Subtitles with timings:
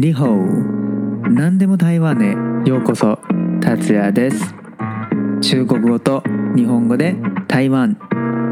[0.00, 1.30] リホー。
[1.30, 2.30] 何でも台湾へ。
[2.66, 3.18] ようこそ。
[3.60, 4.54] 達也です。
[5.42, 6.22] 中国語と
[6.56, 7.14] 日本語で。
[7.46, 7.98] 台湾。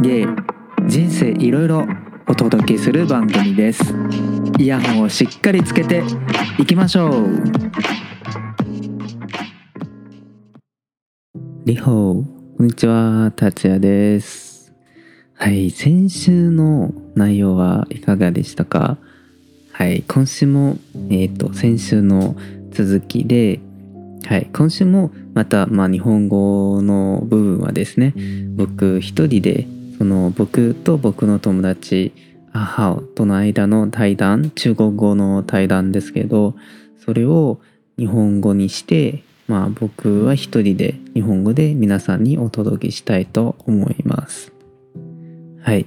[0.02, 0.26] 芸
[0.86, 1.86] 人生いろいろ。
[2.28, 3.94] お届けする番組です。
[4.58, 6.02] イヤホンをしっかりつけて。
[6.58, 7.42] いきましょう。
[11.64, 12.24] リホー。
[12.58, 13.32] こんにちは。
[13.34, 14.74] 達也です。
[15.32, 15.70] はい。
[15.70, 18.98] 先週の内容はいかがでしたか？
[19.78, 20.02] はい。
[20.08, 20.76] 今週も
[21.08, 22.34] えっ、ー、と先週の
[22.72, 23.60] 続きで
[24.26, 24.50] はい。
[24.52, 28.12] 今週もまたまあ日本語の部分はですね
[28.56, 32.12] 僕一人でその僕と僕の友達
[32.52, 36.56] アハオとの間の対談中国語の対談ですけど
[37.04, 37.60] それを
[37.96, 44.52] 日本語にしてまあ僕は一人で日本語で皆さんにお届けしたいと思います。
[45.62, 45.86] はい。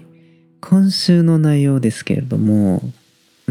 [0.61, 2.81] 今週の内容ですけれども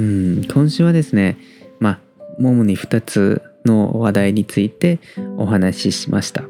[0.00, 1.36] うん、今週はですね、
[1.78, 2.00] まあ、
[2.38, 4.98] 主に2つの話題について
[5.36, 6.44] お話ししました。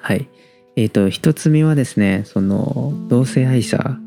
[0.00, 0.28] はい。
[0.76, 3.98] えっ、ー、と、1つ目はですね、その、同性愛者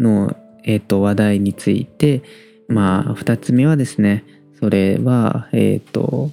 [0.00, 0.34] の、
[0.64, 2.22] えっ、ー、と、話題について、
[2.66, 4.24] まあ、2つ目はですね、
[4.58, 6.30] それは、えっ、ー、と、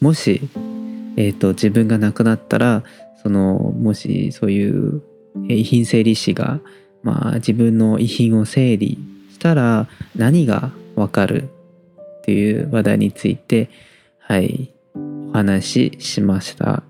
[0.00, 0.40] もし、
[1.16, 2.82] えっ、と、自分が亡くなったら、
[3.22, 5.00] その、もしそういう
[5.48, 6.58] 遺品整理士が、
[7.04, 8.98] まあ、自分の遺品を整理
[9.32, 13.70] したら何がわかるっていう話題について、
[14.18, 16.82] はい、お話ししました。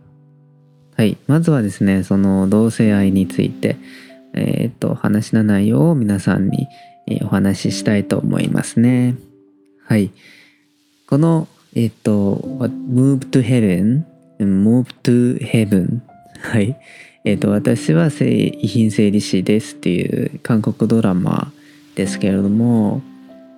[0.97, 3.77] はい、まずはですね、その同性愛について、
[4.35, 6.69] えっ、と、話の内容を皆さんに
[7.23, 9.15] お話ししたいと思いますね。
[9.87, 10.11] はい。
[11.07, 14.03] この、えっ、と、move to heaven,
[14.41, 16.01] move to heaven.
[16.41, 16.77] はい。
[17.25, 21.53] えっ、と、私は遺品整理士ですっていう韓国ドラマ
[21.95, 23.03] ですけれども、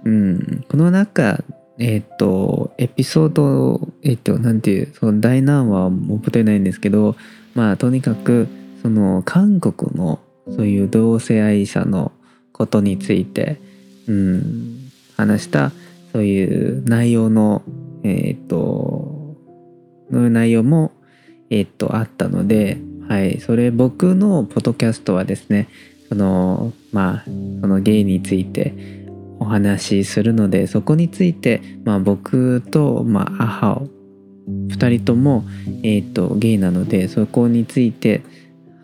[0.05, 1.43] うん、この中
[1.79, 7.17] えっ、ー、とエピソードえっ、ー、となんていうその第何話は覚えてないんですけど
[7.55, 8.49] まあとにかく
[8.83, 12.13] その韓国のそういう同性愛者の
[12.53, 13.61] ことについて、
[14.07, 15.73] うん、話した
[16.13, 17.63] そういう内容の
[18.03, 19.37] えっ、ー、と
[20.11, 20.93] の内容も
[21.49, 25.69] えっ、とあったのではいそれ僕のポッドキャストはですね
[26.11, 29.00] そのまあそのゲイについてお
[29.51, 33.89] 話しするのでそこについて、まあ、僕と、まあ、母を
[34.69, 35.45] 2人とも、
[35.83, 38.23] えーと、ゲイなのでそこについて、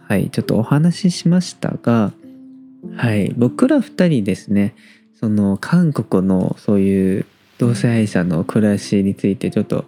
[0.06, 2.12] はい、ちょっとお話ししましたが、
[2.96, 4.74] はい、僕ら2人ですね
[5.18, 7.26] その韓国のそういう
[7.58, 9.86] 同性愛者の暮らしについてちょっと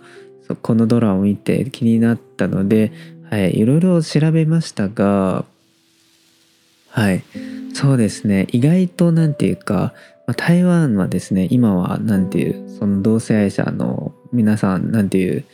[0.63, 2.93] このドラマを見て気になったので、
[3.31, 5.45] はい、いろいろ調べましたが
[6.89, 7.23] はい
[7.75, 9.93] そうですね意外と何て言うか
[10.29, 15.45] まあ、台湾はですね今は何ていうその同性愛者の皆さん何ていう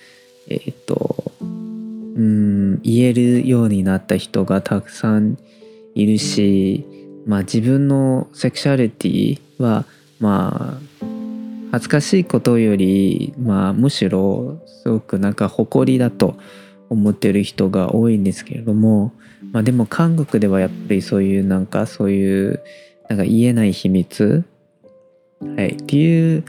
[0.48, 5.38] えっ、とうん言えるようになった人がたくさん
[5.94, 6.84] いるし、
[7.24, 9.84] まあ、自分のセクシャリティは
[10.18, 11.06] まあ
[11.70, 16.36] 恥ずかしいことより、まあ、むしろすごくなんか誇りだと
[16.90, 19.12] 思ってる人が多いんですけれども、
[19.52, 22.60] まあ、でも韓国ではやっぱりそういうなんかそういう
[23.08, 24.44] なんか言えない秘密
[25.56, 26.44] はい、っていう、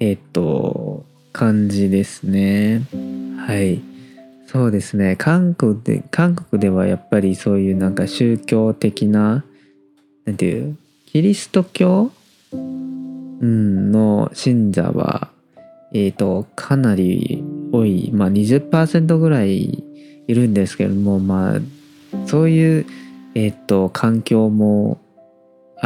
[0.00, 2.82] えっ、と、感じですね。
[3.46, 3.80] はい。
[4.46, 5.16] そうですね。
[5.16, 9.44] 韓国で、韓国ではやっぱりそういうなんか宗教的な、
[10.24, 12.10] なんていう、キリスト教、
[12.52, 15.28] うん、の信者は、
[15.92, 19.84] えっ、ー、と、かなり多い、まあ20%ぐらい
[20.26, 21.60] いるんですけども、まあ、
[22.26, 22.86] そういう、
[23.34, 24.98] えっ、ー、と、環境も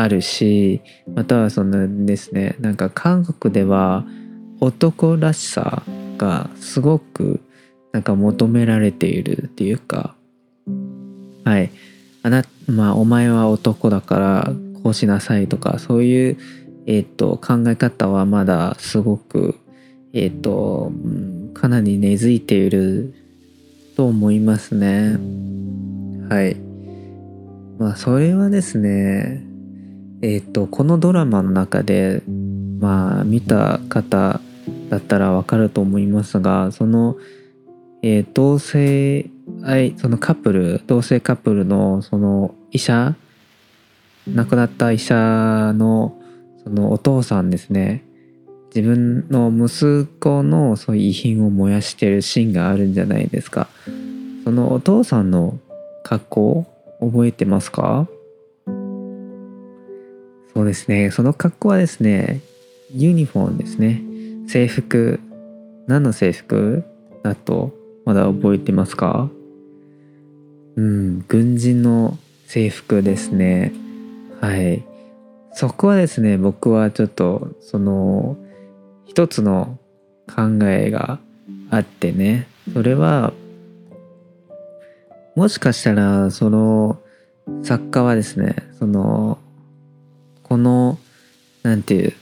[0.02, 0.80] あるし
[1.14, 4.06] またはそのですねなんか韓国では
[4.60, 5.82] 男らしさ
[6.16, 7.40] がすごく
[7.92, 10.14] なんか求められているっていうか
[11.44, 11.70] はい。
[12.22, 14.52] あなまあお前は男だから
[14.82, 16.38] こうしなさいとかそういう
[16.86, 19.58] えっ、ー、と考え方はまだすごく
[20.12, 20.92] えっ、ー、と
[21.54, 23.14] かなり根付いている
[23.96, 25.18] と思いますね。
[26.28, 26.56] はい。
[27.78, 29.49] まあそれはですね
[30.22, 32.22] えっ、ー、とこのドラマの中で
[32.78, 34.40] まあ見た方
[34.88, 37.16] だったらわかると思いますがその、
[38.02, 39.30] えー、同性
[39.62, 43.14] 愛そのカップル同性カップルのその医者
[44.28, 46.16] 亡くなった医者の
[46.62, 48.04] そのお父さんですね。
[48.74, 53.68] 自分の息子のそういう遺品を燃やしてるシーンがあるんじゃないですか。
[54.44, 55.58] そのお父さんの
[56.04, 56.66] 格好
[57.00, 58.06] 覚えてますか？
[60.52, 61.10] そうですね。
[61.10, 62.41] その格好はですね
[62.92, 64.02] ユニフォームですね。
[64.48, 65.20] 制服。
[65.86, 66.84] 何の制服？
[67.22, 67.72] だと
[68.04, 69.30] まだ覚えてますか？
[70.76, 73.72] うん軍人の制服ですね。
[74.41, 74.84] はい。
[75.52, 78.36] そこはですね僕はちょっとその
[79.04, 79.78] 一つの
[80.28, 81.18] 考えが
[81.70, 82.48] あってね。
[82.72, 83.32] それは
[85.36, 87.00] もしかしたらその
[87.62, 89.38] 作家はですねその
[90.50, 90.98] この
[91.62, 92.12] なんていう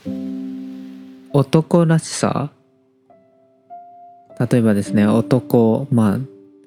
[1.33, 2.51] 男らしさ？
[4.51, 6.19] 例えばですね男まあ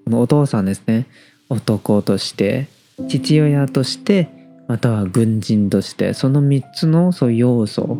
[0.04, 1.06] このお父さんですね。
[1.48, 2.66] 男として
[3.08, 4.28] 父親として
[4.66, 7.96] または軍人としてその3つのそういう要素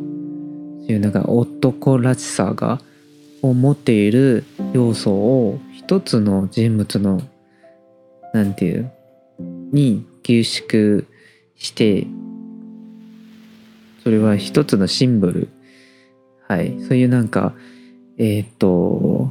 [0.89, 2.81] いうなんか男らしさが
[3.43, 7.23] を持っている要素を一つの人物の
[8.35, 8.91] なんていう
[9.39, 11.05] に凝縮
[11.57, 12.09] して
[14.03, 15.49] それは一つのシンボル。
[16.49, 16.77] はい。
[16.83, 17.55] そういうなんか
[18.19, 19.31] えっ、と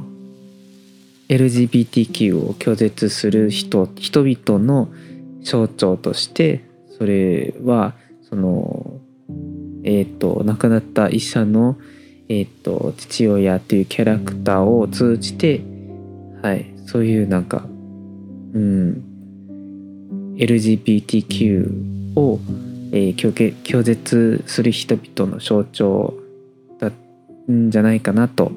[1.28, 4.88] LGBTQ を拒絶する人人々の
[5.42, 6.64] 象徴として
[6.98, 7.94] それは
[8.28, 9.00] その
[9.84, 11.76] えっ、と亡くなった医者の、
[12.28, 15.62] えっ、と父親っていうキャラクターを通じて
[16.42, 16.66] はい。
[16.86, 17.64] そういうなんか
[18.54, 19.04] うん。
[20.36, 22.40] LGBTQ を、
[22.92, 26.14] えー、拒絶する人々の象徴
[26.78, 26.92] だっ
[27.46, 28.52] たんじゃないかなと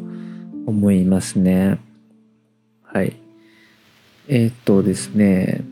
[0.68, 1.80] 思いますね。
[2.84, 3.16] はい。
[4.28, 5.64] えっ、とですね、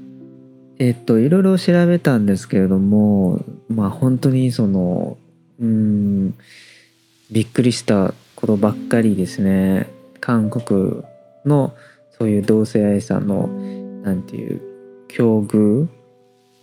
[0.80, 5.18] えっ、と、いろいろ調べたんですけれども、まあ本当にその、
[5.60, 6.34] うん、
[7.32, 9.88] びっくりしたことばっかりですね。
[10.22, 11.04] 韓国
[11.46, 11.74] の
[12.18, 13.48] そういう同性愛者の、
[14.04, 14.62] なんていう、
[15.10, 15.88] 境遇、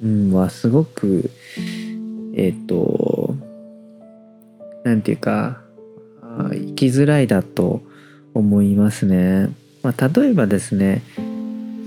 [0.02, 1.30] うん、はすごく、
[2.34, 3.34] えっ、と、
[4.84, 5.60] なんていうか、
[6.52, 7.82] 生きづらいだと
[8.34, 9.50] 思いますね。
[9.82, 11.02] まあ、例えばですね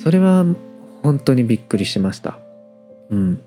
[0.03, 0.45] それは
[1.03, 2.39] 本当にびっくりしました。
[3.09, 3.41] うん。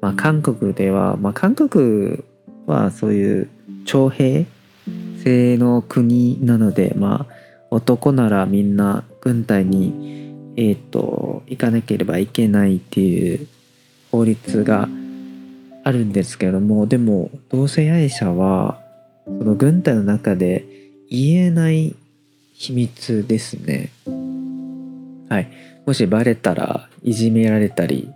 [0.00, 2.22] まあ、韓国では、まあ、韓国
[2.66, 3.48] はそういう
[3.84, 4.46] 徴兵
[5.22, 7.34] 制の国なので、まあ、
[7.70, 13.46] 男ならみんな軍隊に、えっ、と、行かなければいけないっていう
[14.10, 14.88] 法律が
[15.82, 18.80] あるんですけども、でも、同性愛者は、
[19.24, 20.64] その軍隊の中で
[21.08, 21.94] 言えない
[22.52, 23.90] 秘密ですね。
[25.28, 25.48] はい。
[25.86, 28.10] もしバレたらいじめられたり、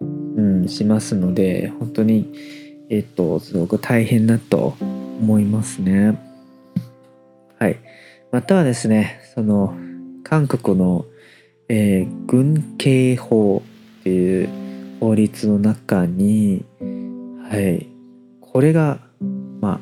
[0.00, 2.32] うん、しますので、本当に、
[2.90, 6.18] えっと、すごく大変だと思いますね。
[7.58, 7.78] はい。
[8.30, 9.74] またはですね、その、
[10.22, 11.04] 韓国の、
[11.68, 13.62] えー、軍警法
[14.00, 14.63] っていう
[15.00, 16.64] 法律の中に、
[17.48, 17.86] はい、
[18.40, 18.98] これが、
[19.60, 19.80] ま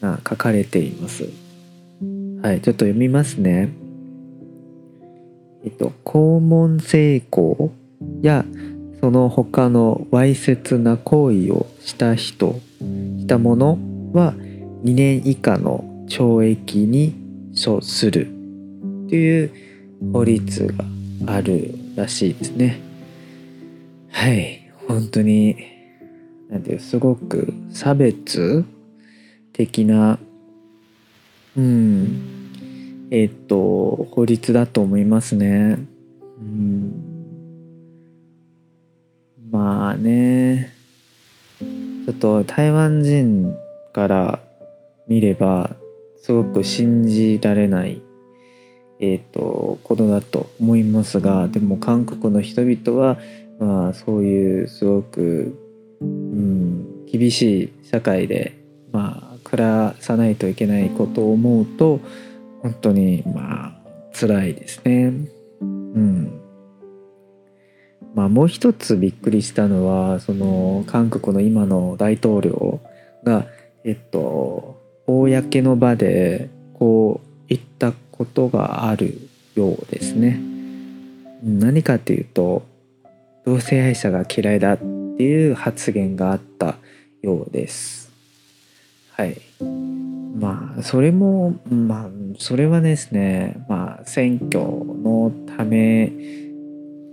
[0.00, 1.28] あ、書かれています。
[2.42, 3.70] はい、ちょっと読みますね。
[5.64, 7.70] えっと、肛門性交
[8.22, 8.44] や
[9.00, 12.60] その他のわいせつな行為をした人、
[13.18, 13.78] したもの
[14.12, 14.34] は
[14.84, 17.14] 2年以下の懲役に
[17.54, 18.28] 処する
[19.08, 19.50] という
[20.12, 20.84] 法律が
[21.34, 22.83] あるらしいですね。
[24.16, 25.56] はい、本当に、
[26.48, 28.64] なんていう、すごく差別
[29.52, 30.20] 的な、
[31.56, 35.78] うん、えっ、と、法律だと思いますね。
[36.38, 36.92] うん、
[39.50, 40.72] まあね、
[41.58, 43.52] ちょっと台湾人
[43.92, 44.38] から
[45.08, 45.74] 見れば、
[46.22, 48.00] すごく信じられない、
[49.00, 53.18] えっ、と、ことだと思いますが、でも韓国の人々は、
[53.58, 55.56] まあそういうすごく、
[56.00, 58.56] うん、厳しい社会で、
[58.92, 62.00] まあ暮らさないといけないことを思うと、
[62.62, 63.74] 本当にまあ
[64.12, 65.12] 辛いですね。
[65.60, 66.40] うん。
[68.14, 72.80] まあもう一つびっくりしたのはその韓国の今の大統領
[73.24, 73.46] が
[73.84, 80.40] えっと公の場でこう言ったことがあるようですね。
[81.42, 82.62] 何かっていうと
[83.44, 84.84] 同性愛者が嫌いだって
[85.22, 86.76] いう発言があった
[87.22, 88.10] ようです。
[89.12, 89.40] はい。
[90.36, 92.08] まあそれもまあ
[92.38, 96.12] それはですねまあ選挙のため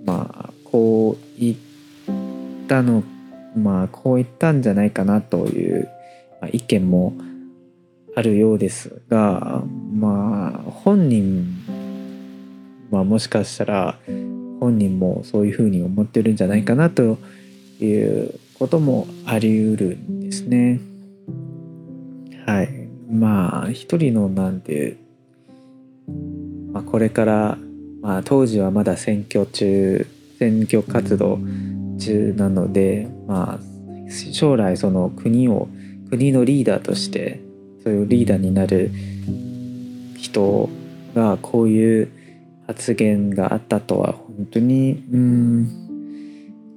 [0.06, 1.58] まあこう言っ
[2.68, 3.04] たの
[3.56, 5.90] まあこう言ったんじゃないかなという、
[6.52, 7.14] 意見も
[8.16, 9.62] あるようですが
[9.94, 11.46] まあ本人
[12.90, 14.00] はもしかしたら
[14.62, 17.18] 本人もそういうふうに思ってるんじゃないかなと
[17.82, 20.80] いうこともあり得るんですね。
[22.46, 22.88] はい。
[23.12, 24.98] まあ一人のなんて、
[26.72, 27.58] まあ、これから、
[28.02, 31.40] まあ、当時はまだ選挙中選挙活動
[32.00, 35.70] 中なので、まあ、将来その国を
[36.12, 37.42] 国のリーダーとして
[37.84, 38.92] そういうリーダーになる
[40.18, 40.70] 人
[41.16, 42.12] がこういう
[42.68, 45.68] 発言があったとは本当にうん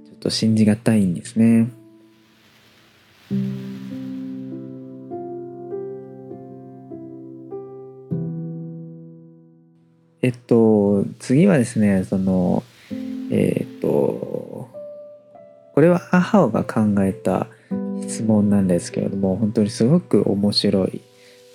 [0.06, 1.70] ちょっと信じがたいんですね。
[10.22, 12.62] えっと次はですねその
[13.30, 14.70] えっと
[15.74, 17.46] これは母が考えた
[18.06, 21.00] 質問なんですけれども本当にすごく面白い、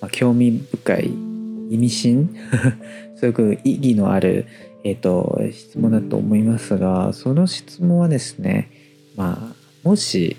[0.01, 1.29] まあ、興味深い
[1.69, 2.29] 意味深
[3.15, 4.47] すごく意義のある、
[4.83, 8.71] えーと、質問だと思いますがその質問はですね
[9.15, 10.37] まあもし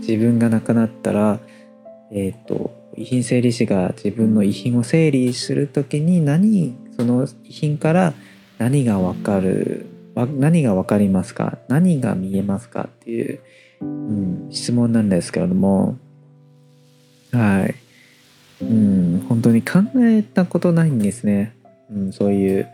[0.00, 1.40] 自分が亡くなったら
[2.10, 8.14] えっ、ー、と遺品整理士が自分の遺品を整理する時に何その遺品から
[8.58, 13.40] 何が分かる何が分かりますか何が見えますかっていう、
[13.80, 15.98] うん、質問なんですけれども
[17.32, 17.74] はい、
[18.62, 21.56] うん、本当に考えたことないんですね、
[21.90, 22.68] うん、そういう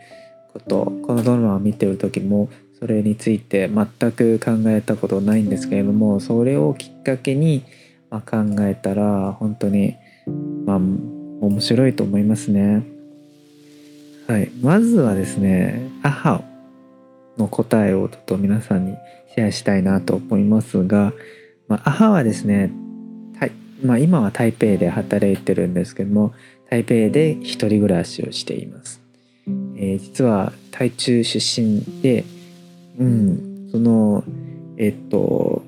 [0.52, 7.64] ことこのドラマを見てる時もそれについて全く考えたことないんですけれどもそれをきっかけに、
[8.08, 9.96] ま、考えたら本当に
[10.64, 12.84] まあ面白いと思いますね。
[14.26, 16.44] はい、まずはですね「アハ
[17.36, 18.94] の答えをちょっと皆さんに
[19.34, 21.12] シェアしたいなと思いますが、
[21.68, 22.70] まあ、アハはですね、
[23.82, 26.32] まあ、今は台北で働いてるんですけども
[26.68, 29.00] 台北で一人暮らしをしています。
[29.80, 32.24] えー、実は台中出身で、
[32.98, 34.22] うん、その
[34.76, 35.62] えっと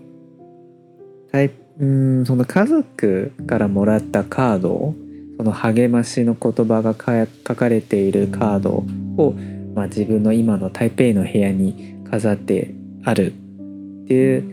[1.33, 1.51] 台
[1.81, 4.95] うんその家族からもらったカード
[5.39, 8.85] その励ましの言葉が書かれているカード
[9.17, 9.35] を
[9.75, 14.45] まあ、自分の今の台北の部屋に飾ってあるっていう、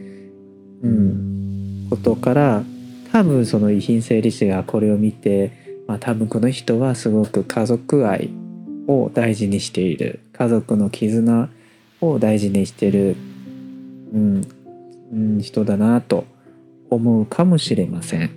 [0.83, 2.63] うん、ことから
[3.11, 8.29] 多分その遺品整理士がこれを見て、まあ、多分この人はすごく家族愛
[8.89, 10.19] を大事にしている。
[10.33, 11.49] 家族の絆
[12.01, 13.15] を大事にしている、
[14.13, 14.41] うん。
[15.11, 16.25] うん、人だなと
[16.89, 18.31] 思うかもしれません。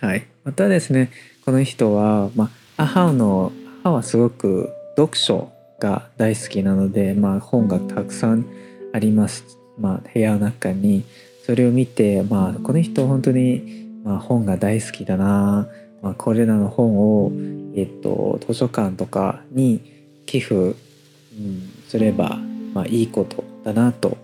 [0.00, 1.10] はい、またですね
[1.44, 3.52] この人は、まあ、母の
[3.82, 8.46] 母はすごく読書が大好きなので、まあ、本がたくさん
[8.92, 9.44] あります、
[9.78, 11.04] まあ、部屋の中に。
[11.44, 15.66] それを見て、まあ、この人本当に、まあ、本が大好きだな、
[16.02, 17.32] まあ、これらの本を、
[17.74, 19.80] えっと、図書館とかに
[20.26, 20.74] 寄付、うん、
[21.88, 22.38] すれば、
[22.74, 24.18] まあ、いいことだなと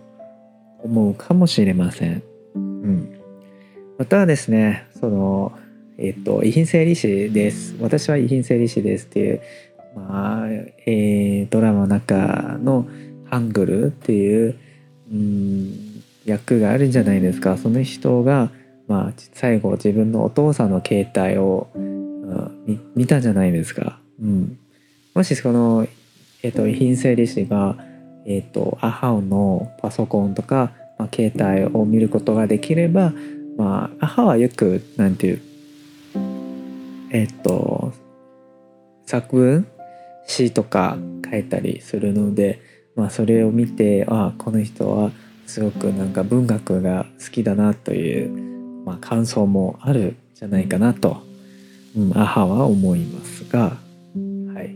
[0.82, 2.22] 思うかもしれません。
[2.54, 3.20] うん、
[3.96, 5.52] またはですねその
[5.96, 7.76] えっと遺品整理士です。
[7.80, 9.40] 私は遺品整理士ですっていう
[9.96, 10.46] まあ
[10.86, 12.86] えー、ドラマの中の
[13.30, 14.58] ハングルっていう、
[15.12, 17.58] うん、役があるんじゃないですか。
[17.58, 18.50] その人が、
[18.88, 23.98] まあ、最後自分のお父さんの携帯を、うん、見たじゃないですか。
[24.20, 24.58] うん、
[25.14, 25.86] もしその、
[26.42, 27.76] えーと、遺品整理士が、
[28.26, 33.12] えーと、アハオのパソコンとか、まあ、携帯を見ることができれば、
[33.56, 35.42] まあ、アハはよくなんていう
[37.10, 37.92] えっ、ー、と
[39.06, 39.66] 作文
[40.26, 40.96] 詩とか
[41.30, 42.60] 書いたりするので、
[42.96, 45.10] まあ、それを見てあこの人は
[45.46, 48.47] すごくなんか文学が好きだなという、
[48.88, 51.22] まあ、感想もあるんじゃないかなと、
[51.94, 53.76] うん、アハは思いますが
[54.54, 54.74] はい、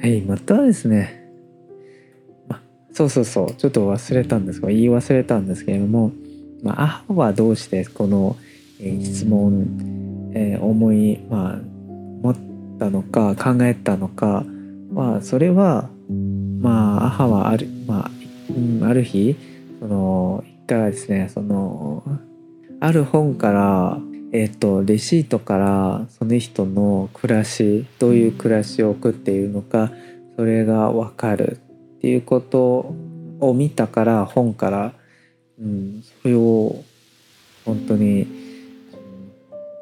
[0.00, 1.30] はい、またですね、
[2.48, 2.60] ま、
[2.92, 6.10] そうそうそうちょっと忘れたんですが言い忘れたんですけれども、
[6.64, 8.36] まあ、アハはどうしてこの、
[8.80, 11.56] えー、質問、えー、思い、まあ、
[12.20, 12.36] 持っ
[12.80, 14.44] たのか考えたのか
[14.92, 15.88] まあそれは
[16.60, 18.10] まあ母はある,、まあ
[18.50, 19.36] うん、ある日
[19.78, 22.02] その一回はですねその
[22.82, 23.98] ある本から
[24.32, 29.92] えっ、とレシートからその人の暮らしどういう暮らしを送っているのか
[30.36, 31.60] それが分かる
[31.98, 32.92] っていうこと
[33.38, 34.94] を見たから本から、
[35.60, 36.82] うん、それを
[37.64, 38.26] 本当に、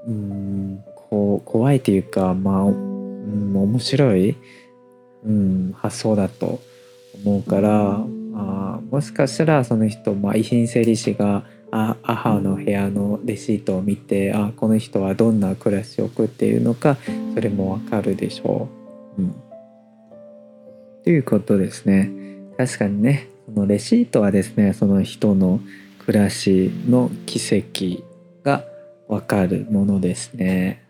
[0.06, 4.36] うん、こう怖いというかまあ、うん、面白い、
[5.24, 6.60] うん、発想だと
[7.24, 8.04] 思うから
[8.34, 16.96] あもしかしたらその人、まあ、遺品整理士があ母の部屋のレシートを見てあこの人はどんな暮らしを送っているのか
[17.34, 18.68] それもわかるでしょ
[19.18, 19.22] う。
[19.22, 19.34] うん、
[21.04, 22.10] ということですね。
[22.56, 25.60] 確かにねそのレシートはですねその人の
[25.98, 28.02] 暮らしの軌跡
[28.42, 28.64] が
[29.08, 30.84] 分かるものですね。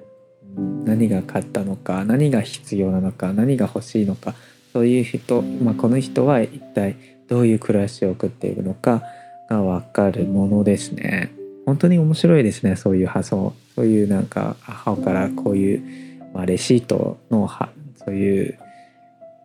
[0.84, 4.34] 何が勝ったのか何が必要なのか何が欲しいのか
[4.72, 6.96] そういう人、まあ、この人は一体
[7.28, 9.02] どういう暮らしを送っているのか
[9.50, 11.32] が分かるものですね。
[11.66, 15.82] 本当に面白いですねそういう発想そういうなんか母からこういう、
[16.32, 17.48] まあ、レシートの
[18.04, 18.58] そういう、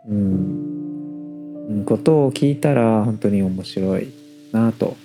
[0.07, 4.11] うん、ことを聞いたら本当に面白い
[4.51, 4.95] なと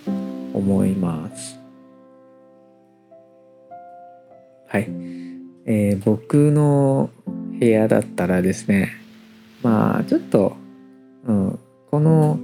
[0.55, 1.59] 思います。
[4.69, 4.89] はい、
[5.67, 7.11] えー、僕の
[7.59, 8.93] 部屋だったらですね
[9.63, 10.57] まあちょっと、
[11.27, 11.59] うん、
[11.91, 12.39] この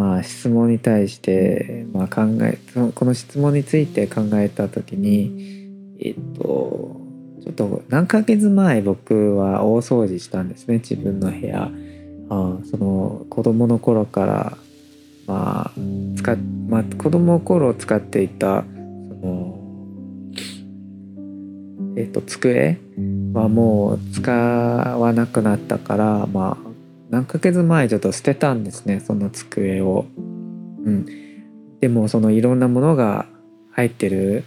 [0.00, 2.58] まあ質問に対して、まあ、考え
[2.94, 5.68] この質問について考えた時に
[6.00, 6.96] えっと
[7.42, 11.70] ちょっと何ヶ月前僕は大掃除したんですね自分の部屋。
[12.30, 14.56] あその子供の頃から
[15.26, 15.70] まあ
[16.16, 16.36] 使っ、
[16.68, 19.58] まあ、子供の頃使っていたその
[21.96, 22.78] えっと机
[23.34, 26.69] はもう使わなくなったからまあ
[27.10, 30.06] 何ヶ月前ちょっと捨てたんですねその机を。
[30.16, 31.06] うん、
[31.80, 33.26] でもそのいろんなものが
[33.72, 34.44] 入ってる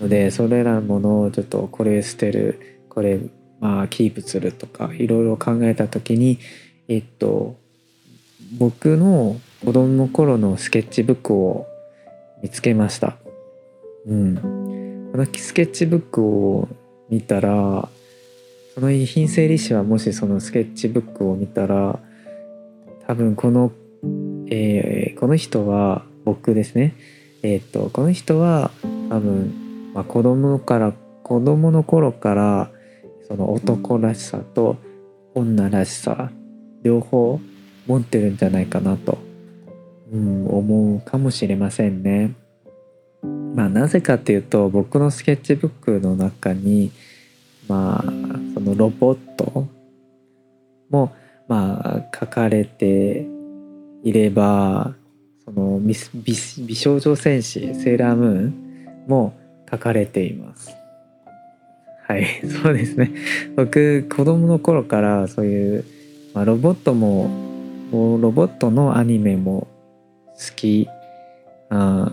[0.00, 3.20] のでそれらのものをちょっとこれ捨てるこれ
[3.60, 6.38] まあキープするとかいろいろ考えた時に
[6.88, 7.56] えっと
[8.58, 11.66] 僕の子供の頃のスケッチブックを
[12.42, 13.16] 見つけました。
[14.06, 16.68] うん、このスケッチブックを
[17.08, 17.88] 見たら
[18.76, 21.98] その遺品整理士はもしそのスケッチブックを見たら
[23.06, 23.72] 多分この、
[24.50, 26.94] えー、この人は僕ですね
[27.42, 28.70] えっ、とこの人は
[29.08, 30.92] 多分、まあ、子供から
[31.22, 32.70] 子供の頃から
[33.26, 34.76] その男らしさと
[35.34, 36.30] 女らしさ
[36.82, 37.40] 両方
[37.86, 39.16] 持ってるんじゃないかなと、
[40.12, 42.34] うん、思うかもしれませんね。
[43.54, 46.92] まあなぜかっていうと僕のスケッチブックの中に
[47.68, 48.35] まあ
[48.66, 49.66] のロボット
[50.90, 51.14] も
[51.48, 53.26] まあ書かれて
[54.02, 54.94] いれば
[55.44, 55.94] その美
[56.66, 59.38] 美少女戦士セーラームーンも
[59.70, 60.70] 書かれています。
[62.06, 62.26] はい、
[62.62, 63.10] そうですね。
[63.56, 65.84] 僕子供の頃からそういう、
[66.34, 67.30] まあ、ロボットも
[67.92, 69.68] ロボットのアニメも
[70.34, 70.88] 好き
[71.68, 72.10] あ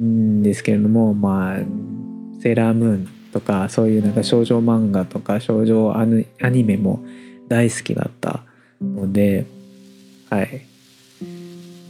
[0.00, 1.58] んですけれどもまあ
[2.40, 7.04] セーラームーンとかそういうなんか少女漫画とか少女アニメも
[7.48, 8.44] 大好きだった
[8.80, 9.44] ので
[10.30, 10.66] はい。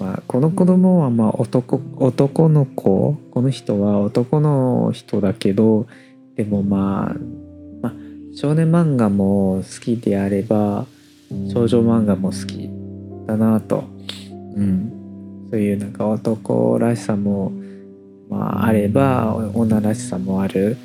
[0.00, 5.86] まあこの子供はまあ男男の子この人は男の人だけど
[6.34, 7.14] でもまあ、
[7.82, 7.92] まあ、
[8.34, 10.86] 少年漫画も好きであれば
[11.52, 12.70] 少女漫画も好き
[13.26, 13.84] だなと、
[14.56, 17.52] うん、そういうなんか男らしさも、
[18.30, 20.78] まあ、あれば女らしさもある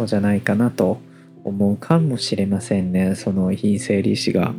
[0.00, 1.00] 人じゃないかなと
[1.44, 4.54] 思うかもしれませんねその非整理士が。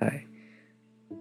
[0.00, 0.26] はい。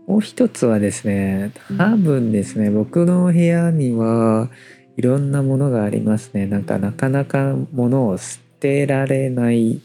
[0.07, 4.49] もう一つはですね多分ですね僕の部屋には
[4.97, 9.81] いろんなものがありますねなんかなかなか物を捨てられない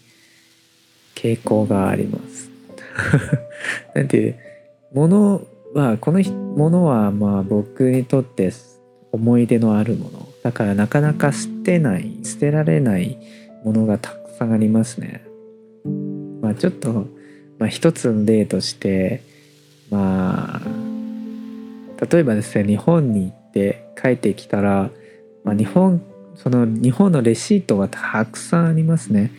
[1.14, 2.50] 傾向があります。
[3.94, 4.37] なんていう
[4.92, 5.42] 物
[5.74, 8.52] はこのものはまあ僕にとって
[9.12, 13.18] 思い出のあるものだからなかなか捨てない捨てられない
[13.64, 15.22] ものがたくさんありますね。
[16.40, 17.06] まあちょっと、
[17.58, 19.22] まあ、一つの例として
[19.90, 20.61] まあ
[22.11, 24.88] 例えばですね日本に行って帰ってきたら、
[25.44, 26.02] まあ、日本
[26.34, 29.30] その日本のレシートがたくさんありますね。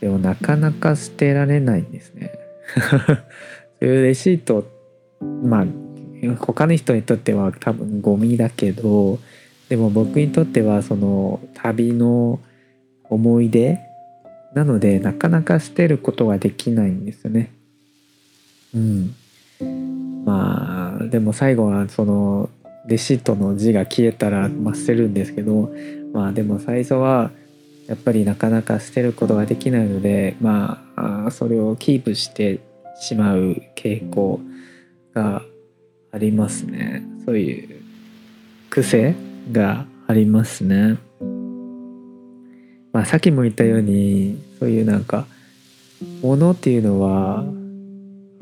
[0.00, 2.32] でもなかなか捨てられないんですね。
[3.80, 4.66] そういうレシート
[5.42, 5.66] まあ
[6.38, 9.18] 他の人にとっては多分ゴミだけど
[9.68, 12.40] でも僕にとってはその旅の
[13.04, 13.78] 思い出
[14.54, 17.50] なのでなかなか捨てることができないんですよね。
[18.74, 19.14] うん。
[20.24, 22.48] まあでも最後はその
[22.86, 25.72] レシートの字が消えたら、まあ、捨てるんですけど
[26.12, 27.30] まあでも最初は
[27.86, 32.60] やっぱりなかなか捨てることができないのでまあそれをキープして
[32.98, 34.40] しまう傾向
[35.14, 35.42] が
[36.12, 37.82] ありますねそういう
[38.70, 39.14] 癖
[39.52, 40.98] がありますね。
[42.92, 45.26] まあ、さっきも言ったようにそういうなんか
[46.22, 47.44] ものっていうのは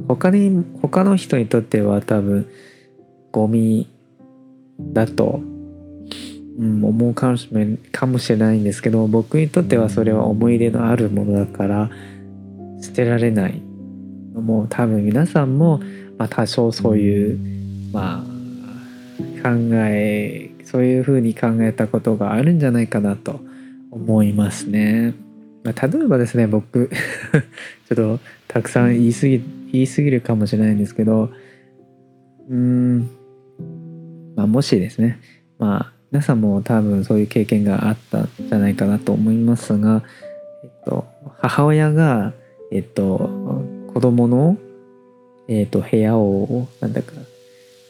[0.08, 2.46] 他に他の人にとっては多分
[3.30, 3.88] ゴミ
[4.78, 5.40] だと、
[6.58, 11.90] うん、思うかもしれかもしれないんですけど僕にとってはそれは思い入れのあるものだから
[12.82, 13.62] 捨てられない
[14.34, 15.78] もう多分皆さんも、
[16.18, 17.38] まあ、多少そういう
[17.92, 18.32] まあ
[19.42, 23.40] 考えそういうふうに考えたことがあるんじゃないかなと
[23.90, 25.12] 思いますね。
[25.64, 26.88] まあ、例えばですね僕
[27.88, 31.30] ちょっとたくさん言い過ぎ言い過ぎるかもしれないんですけど
[32.48, 33.10] うーん
[34.34, 35.18] まあもしですね
[35.58, 40.02] まあ皆さんも多分そういう経験があったんじゃないかなと思いますが、
[40.64, 41.04] えっと、
[41.38, 42.32] 母親が、
[42.70, 44.56] えっと、子供の、
[45.48, 47.12] えっと、部屋をなんだか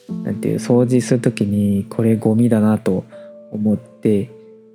[0.09, 3.05] なんていう掃除する時にこれゴミだなと
[3.51, 4.31] 思って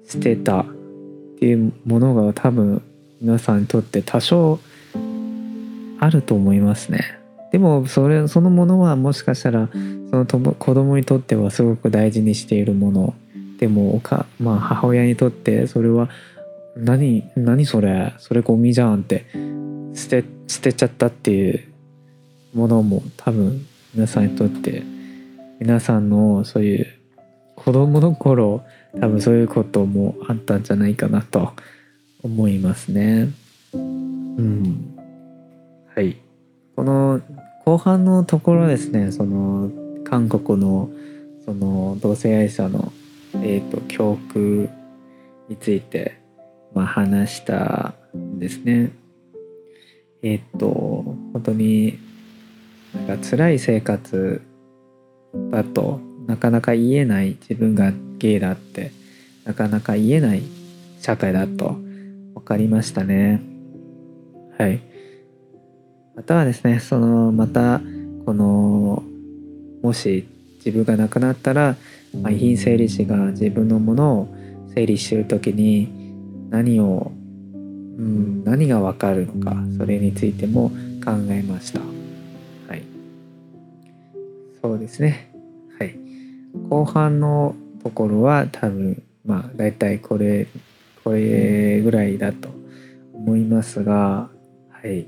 [0.08, 0.66] 捨てたっ
[1.40, 2.82] ていうものが多分
[3.22, 4.60] 皆さんにとって多少
[6.00, 7.20] あると思いますね。
[7.52, 9.70] でもそれそのものはもしかしたら
[10.10, 13.13] そのと子供にとってはすごく大事にしているもの
[13.58, 16.10] でもおか、まあ、母親にとってそれは
[16.76, 18.13] 何何それ？
[18.20, 19.26] それゴミじゃんって
[19.94, 21.63] 捨て捨てちゃったっていう
[22.54, 24.84] ものも多分皆さんにとって
[25.60, 26.88] 皆さんのそういう
[27.56, 28.63] 子供の頃
[29.00, 31.54] 多分そういうこともあったんじゃないかなと
[32.24, 33.30] 思いますね。
[33.74, 34.98] うん。
[35.93, 36.17] はい。
[36.76, 37.22] この
[37.65, 39.72] 後半のところですね、その
[40.04, 40.89] 韓国の
[41.46, 42.91] その同性愛者の、
[43.36, 44.70] えーと、教訓
[45.50, 46.20] について、
[46.74, 48.91] まあ、話したんですね。
[50.22, 50.67] えっ、ー、と
[51.34, 52.00] 本当に
[53.08, 54.41] なんか辛い生活
[55.52, 58.92] だとなかなか言えない自分がゲイだって
[59.46, 60.44] なかなか言えない
[61.00, 61.78] 社会だと
[62.36, 63.42] 分かりましたね。
[64.58, 64.82] はい。
[66.16, 67.80] またはですね、そのまた
[68.26, 69.04] この
[69.82, 70.28] もし
[70.66, 71.78] 自分が亡くなったら、
[72.22, 74.36] まあ、遺品整理士が自分のものを
[74.74, 75.88] 整理してる時に
[76.50, 77.12] 何を、
[77.54, 77.56] う
[78.02, 80.72] ん、何が分かるのかそれについても
[81.06, 81.80] 考えました。
[84.62, 85.32] そうですね。
[85.80, 85.98] はい。
[86.70, 90.48] 後半のところは多分まあ大体これ
[91.04, 92.50] これぐらいだと
[93.13, 94.30] 思いますが
[94.72, 95.08] はい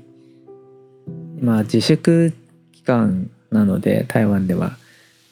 [1.40, 2.34] まあ自粛
[2.72, 4.76] 期間なので台湾では、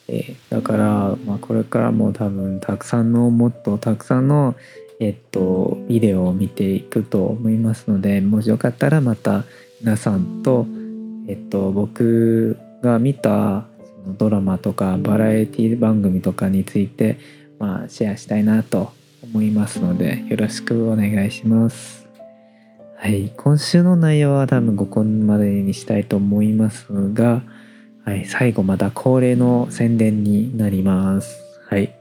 [0.09, 4.57] えー、だから、まあ、これからも多分たくさんのもっとたくさんの
[5.01, 9.45] えっとビデオを見ていくと思いますのでもしよかったらまた
[9.81, 10.67] 皆さんと
[11.29, 13.68] えっと僕が見た
[14.17, 17.19] ドラマとかバラエティ番組とかについて
[17.59, 18.93] まあシェアしたいなと
[19.23, 22.09] 思いますのでよろしくお願いします。
[22.97, 27.43] はい、今週の内容は多分ここまでにしたいと思いますが、
[28.05, 31.39] はい、最後また恒例の宣伝になります。
[31.69, 31.95] はい。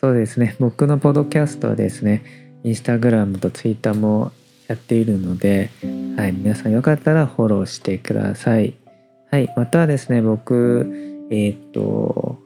[0.00, 0.56] そうですね。
[0.58, 2.24] 僕のポッドキャストはですね、
[2.64, 4.32] インスタグラムとツイッターも
[4.66, 5.70] やっているので、
[6.16, 8.74] はい、皆さんよかったらフォローしてください。
[9.36, 12.38] はい、またはですね、僕、えっ、と、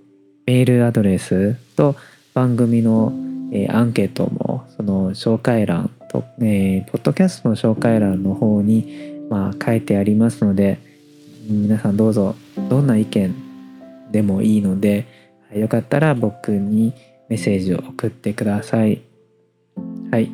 [0.45, 1.95] メールアドレスと
[2.35, 3.13] 番組の、
[3.53, 10.81] えー、アンケートも、その紹介欄と、えー、ポッドキャストの紹介欄の方に、まあ、書いてありますので、
[11.49, 12.35] 皆さんどうぞ
[12.69, 13.37] どんな意見
[14.11, 15.07] でもいいので
[15.55, 16.93] よかったら僕に
[17.29, 19.01] メッセージを送ってください。
[20.11, 20.29] はい。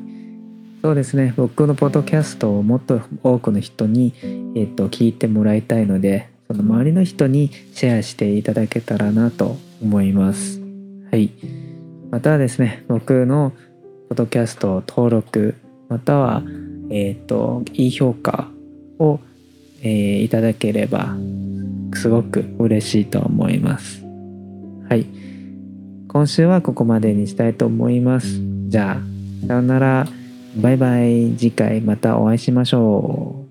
[0.81, 1.35] そうですね。
[1.37, 10.61] 僕のポッドキャストをもっと多くの人に、えーと、聞いてもらいたいのでその周りの人にシェアしていただけたらなと思います
[11.11, 11.31] はい
[12.11, 13.53] またですね僕の
[14.09, 15.57] ポッドキャスト登録
[15.89, 16.43] または
[16.91, 18.49] えっ、ー、といい評価
[18.99, 19.21] を
[19.83, 21.15] えー、いただければ
[21.95, 24.03] すごく嬉しいと思います。
[24.89, 25.07] はい。
[26.09, 28.41] 今週はここまでにしたいと思います。
[28.69, 29.01] じゃ
[29.45, 30.07] あ、さよなら。
[30.57, 31.37] バイバイ。
[31.37, 33.46] 次回またお会いしましょう。